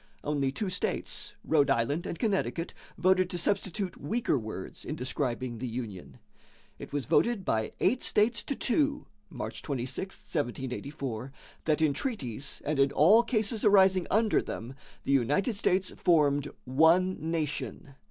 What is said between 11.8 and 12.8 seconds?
in treaties and